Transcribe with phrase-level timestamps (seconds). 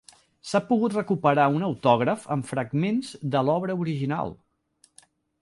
[0.51, 4.35] S'ha pogut recuperar un autògraf amb fragments de l'obra original.